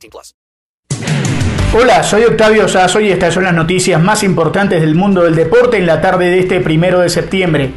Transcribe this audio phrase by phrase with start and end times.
[0.00, 0.34] 18 plus.
[1.72, 5.76] Hola, soy Octavio Sazo y estas son las noticias más importantes del mundo del deporte
[5.76, 7.70] en la tarde de este primero de septiembre.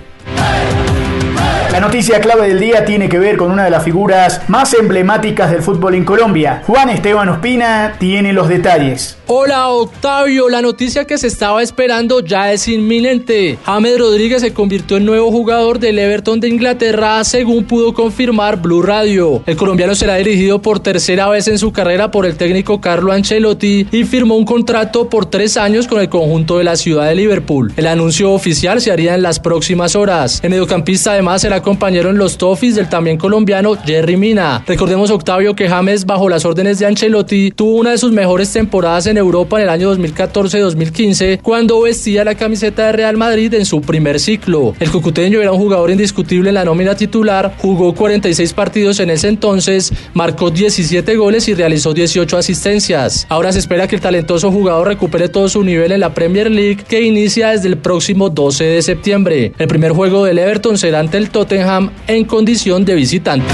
[1.72, 5.52] La noticia clave del día tiene que ver con una de las figuras más emblemáticas
[5.52, 6.63] del fútbol en Colombia.
[6.66, 9.18] Juan Esteban Ospina tiene los detalles.
[9.27, 13.58] Hola Octavio, la noticia que se estaba esperando ya es inminente.
[13.63, 18.82] James Rodríguez se convirtió en nuevo jugador del Everton de Inglaterra, según pudo confirmar Blue
[18.82, 19.41] Radio.
[19.46, 23.88] El colombiano será dirigido por tercera vez en su carrera por el técnico Carlo Ancelotti
[23.94, 27.71] y firmó un contrato por tres años con el conjunto de la ciudad de Liverpool.
[27.77, 30.41] El anuncio oficial se haría en las próximas horas.
[30.44, 34.66] El mediocampista además será compañero en los Toffees del también colombiano Jerry Mina.
[34.68, 39.07] Recordemos Octavio que James bajo las órdenes de Ancelotti tuvo una de sus mejores temporadas
[39.07, 43.82] en Europa en el año 2014-2015 cuando vestía la camiseta de Real Madrid en su
[43.82, 44.74] primer ciclo.
[44.80, 49.28] El cucuteño era un jugador indiscutible en la nómina titular, jugó 46 partidos en ese
[49.28, 53.26] entonces, marcó 17 goles y realizó 18 asistencias.
[53.30, 56.84] Ahora se espera que el talentoso jugador recupere todo su nivel en la Premier League
[56.88, 59.54] que inicia desde el próximo 12 de septiembre.
[59.58, 63.46] El primer juego del Everton será ante el Tottenham en condición de visitante.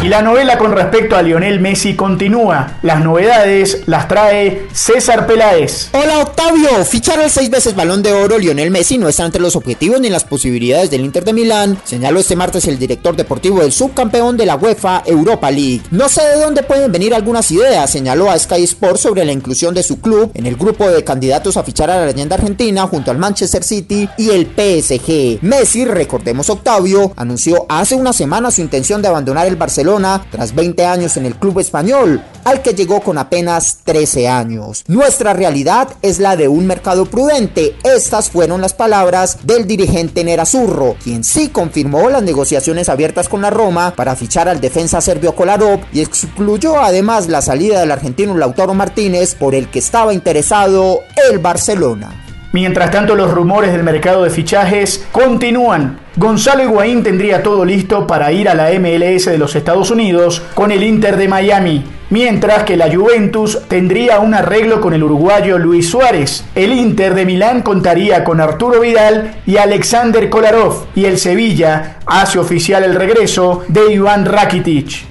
[0.00, 2.78] Y la novela con respecto a Lionel Messi continúa.
[2.82, 5.88] Las novedades las trae César Peláez.
[5.92, 9.56] Hola Octavio, fichar al seis veces balón de oro Lionel Messi no está entre los
[9.56, 13.72] objetivos ni las posibilidades del Inter de Milán, señaló este martes el director deportivo del
[13.72, 15.82] subcampeón de la UEFA Europa League.
[15.90, 19.74] No sé de dónde pueden venir algunas ideas, señaló a Sky Sports sobre la inclusión
[19.74, 23.10] de su club en el grupo de candidatos a fichar a la leyenda argentina junto
[23.10, 25.42] al Manchester City y el PSG.
[25.42, 29.87] Messi, recordemos Octavio, anunció hace una semana su intención de abandonar el Barcelona
[30.30, 34.84] tras 20 años en el club español, al que llegó con apenas 13 años.
[34.86, 37.74] Nuestra realidad es la de un mercado prudente.
[37.84, 43.48] Estas fueron las palabras del dirigente Nerazurro, quien sí confirmó las negociaciones abiertas con la
[43.48, 48.74] Roma para fichar al defensa serbio Kolarov y excluyó además la salida del argentino Lautaro
[48.74, 51.00] Martínez por el que estaba interesado
[51.30, 52.27] el Barcelona.
[52.52, 56.00] Mientras tanto, los rumores del mercado de fichajes continúan.
[56.16, 60.72] Gonzalo Higuaín tendría todo listo para ir a la MLS de los Estados Unidos con
[60.72, 65.90] el Inter de Miami, mientras que la Juventus tendría un arreglo con el uruguayo Luis
[65.90, 66.44] Suárez.
[66.54, 72.38] El Inter de Milán contaría con Arturo Vidal y Alexander Kolarov, y el Sevilla hace
[72.38, 75.04] oficial el regreso de Iván Rakitic.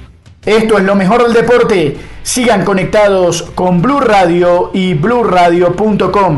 [0.43, 1.97] Esto es lo mejor del deporte.
[2.23, 6.37] Sigan conectados con Blue Radio y bluradio.com.